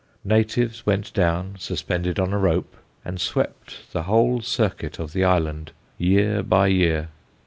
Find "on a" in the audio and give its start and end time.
2.17-2.37